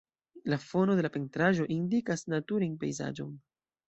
La 0.51 0.57
fono 0.61 0.95
de 0.99 1.03
la 1.05 1.11
pentraĵo 1.17 1.67
indikas 1.75 2.23
naturan 2.35 2.73
pejzaĝon. 2.85 3.37